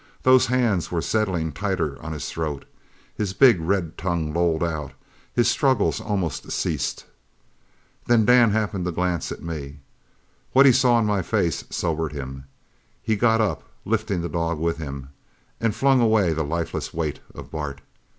Those 0.23 0.47
hands 0.47 0.89
were 0.91 0.99
settling 1.03 1.51
tighter 1.51 2.01
on 2.01 2.11
his 2.11 2.27
throat. 2.31 2.65
His 3.13 3.35
big 3.35 3.59
red 3.61 3.99
tongue 3.99 4.33
lolled 4.33 4.63
out; 4.63 4.93
his 5.31 5.47
struggles 5.47 6.01
almost 6.01 6.51
ceased. 6.51 7.05
Then 8.07 8.25
Dan 8.25 8.49
happened 8.49 8.85
to 8.85 8.91
glance 8.91 9.31
at 9.31 9.43
me. 9.43 9.77
What 10.53 10.65
he 10.65 10.71
saw 10.71 10.97
in 10.97 11.05
my 11.05 11.21
face 11.21 11.65
sobered 11.69 12.13
him. 12.13 12.45
He 13.03 13.15
got 13.15 13.41
up, 13.41 13.61
lifting 13.85 14.21
the 14.23 14.27
dog 14.27 14.57
with 14.57 14.77
him, 14.77 15.09
and 15.59 15.75
flung 15.75 16.01
away 16.01 16.33
the 16.33 16.43
lifeless 16.43 16.91
weight 16.95 17.19
of 17.35 17.51
Bart. 17.51 17.81